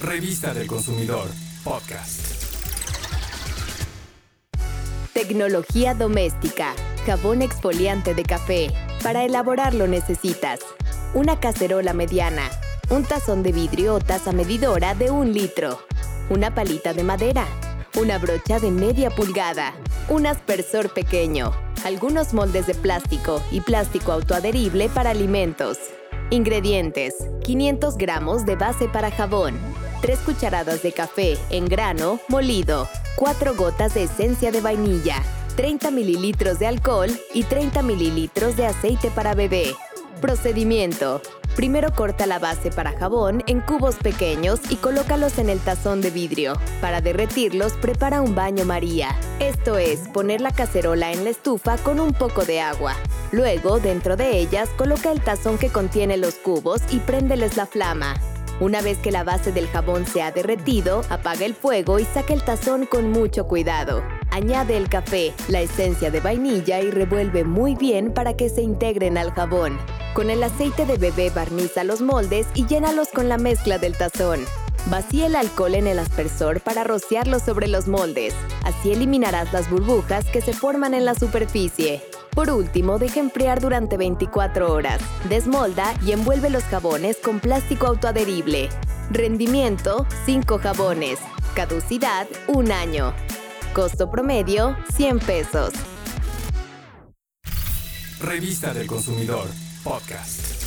Revista 0.00 0.54
del 0.54 0.68
Consumidor, 0.68 1.28
podcast. 1.64 2.20
Tecnología 5.12 5.94
doméstica. 5.94 6.72
Jabón 7.04 7.42
exfoliante 7.42 8.14
de 8.14 8.22
café. 8.22 8.72
Para 9.02 9.24
elaborarlo 9.24 9.88
necesitas 9.88 10.60
una 11.14 11.40
cacerola 11.40 11.94
mediana, 11.94 12.48
un 12.90 13.02
tazón 13.02 13.42
de 13.42 13.50
vidrio 13.50 13.96
o 13.96 13.98
taza 13.98 14.30
medidora 14.30 14.94
de 14.94 15.10
un 15.10 15.32
litro, 15.32 15.80
una 16.30 16.54
palita 16.54 16.92
de 16.94 17.02
madera, 17.02 17.48
una 17.96 18.18
brocha 18.18 18.60
de 18.60 18.70
media 18.70 19.10
pulgada, 19.10 19.74
un 20.08 20.28
aspersor 20.28 20.94
pequeño, 20.94 21.52
algunos 21.84 22.34
moldes 22.34 22.68
de 22.68 22.74
plástico 22.74 23.42
y 23.50 23.62
plástico 23.62 24.12
autoadherible 24.12 24.90
para 24.90 25.10
alimentos. 25.10 25.76
Ingredientes: 26.30 27.14
500 27.42 27.96
gramos 27.96 28.46
de 28.46 28.54
base 28.54 28.86
para 28.88 29.10
jabón, 29.10 29.58
3 30.00 30.18
cucharadas 30.20 30.82
de 30.82 30.92
café 30.92 31.36
en 31.50 31.66
grano 31.66 32.20
molido, 32.28 32.88
4 33.16 33.54
gotas 33.54 33.94
de 33.94 34.04
esencia 34.04 34.50
de 34.50 34.60
vainilla, 34.60 35.22
30 35.56 35.90
mililitros 35.90 36.58
de 36.58 36.66
alcohol 36.66 37.10
y 37.34 37.42
30 37.44 37.82
mililitros 37.82 38.56
de 38.56 38.66
aceite 38.66 39.10
para 39.10 39.34
bebé. 39.34 39.74
Procedimiento. 40.20 41.20
Primero 41.56 41.92
corta 41.92 42.26
la 42.26 42.38
base 42.38 42.70
para 42.70 42.96
jabón 42.96 43.42
en 43.48 43.60
cubos 43.60 43.96
pequeños 43.96 44.60
y 44.70 44.76
colócalos 44.76 45.38
en 45.38 45.48
el 45.48 45.58
tazón 45.58 46.00
de 46.00 46.10
vidrio. 46.10 46.52
Para 46.80 47.00
derretirlos, 47.00 47.72
prepara 47.72 48.22
un 48.22 48.36
baño 48.36 48.64
María. 48.64 49.18
Esto 49.40 49.76
es, 49.76 50.00
poner 50.12 50.40
la 50.40 50.52
cacerola 50.52 51.10
en 51.10 51.24
la 51.24 51.30
estufa 51.30 51.76
con 51.78 51.98
un 51.98 52.12
poco 52.12 52.44
de 52.44 52.60
agua. 52.60 52.94
Luego, 53.32 53.80
dentro 53.80 54.16
de 54.16 54.38
ellas, 54.38 54.68
coloca 54.76 55.10
el 55.10 55.20
tazón 55.20 55.58
que 55.58 55.70
contiene 55.70 56.16
los 56.16 56.34
cubos 56.36 56.80
y 56.90 57.00
préndeles 57.00 57.56
la 57.56 57.66
flama. 57.66 58.14
Una 58.60 58.82
vez 58.82 58.98
que 58.98 59.12
la 59.12 59.22
base 59.22 59.52
del 59.52 59.68
jabón 59.68 60.04
se 60.04 60.20
ha 60.20 60.32
derretido, 60.32 61.02
apaga 61.10 61.46
el 61.46 61.54
fuego 61.54 62.00
y 62.00 62.04
saca 62.04 62.34
el 62.34 62.42
tazón 62.42 62.86
con 62.86 63.12
mucho 63.12 63.46
cuidado. 63.46 64.02
Añade 64.30 64.76
el 64.76 64.88
café, 64.88 65.32
la 65.46 65.60
esencia 65.60 66.10
de 66.10 66.18
vainilla 66.20 66.80
y 66.80 66.90
revuelve 66.90 67.44
muy 67.44 67.76
bien 67.76 68.12
para 68.12 68.36
que 68.36 68.48
se 68.48 68.62
integren 68.62 69.16
al 69.16 69.30
jabón. 69.30 69.78
Con 70.12 70.28
el 70.28 70.42
aceite 70.42 70.86
de 70.86 70.96
bebé 70.96 71.30
barniza 71.30 71.84
los 71.84 72.00
moldes 72.00 72.48
y 72.54 72.66
llénalos 72.66 73.08
con 73.08 73.28
la 73.28 73.38
mezcla 73.38 73.78
del 73.78 73.96
tazón. 73.96 74.44
Vacía 74.86 75.26
el 75.26 75.36
alcohol 75.36 75.76
en 75.76 75.86
el 75.86 75.98
aspersor 76.00 76.60
para 76.60 76.82
rociarlo 76.82 77.38
sobre 77.38 77.68
los 77.68 77.86
moldes. 77.86 78.34
Así 78.64 78.92
eliminarás 78.92 79.52
las 79.52 79.70
burbujas 79.70 80.24
que 80.26 80.40
se 80.40 80.52
forman 80.52 80.94
en 80.94 81.04
la 81.04 81.14
superficie. 81.14 82.02
Por 82.38 82.50
último, 82.50 83.00
deja 83.00 83.18
enfriar 83.18 83.60
durante 83.60 83.96
24 83.96 84.72
horas. 84.72 85.00
Desmolda 85.28 85.92
y 86.06 86.12
envuelve 86.12 86.50
los 86.50 86.62
jabones 86.62 87.16
con 87.16 87.40
plástico 87.40 87.88
autoadherible. 87.88 88.68
Rendimiento, 89.10 90.06
5 90.24 90.58
jabones. 90.58 91.18
Caducidad, 91.56 92.28
1 92.46 92.72
año. 92.72 93.12
Costo 93.74 94.08
promedio, 94.08 94.76
100 94.94 95.18
pesos. 95.18 95.72
Revista 98.20 98.72
del 98.72 98.86
Consumidor, 98.86 99.48
podcast. 99.82 100.57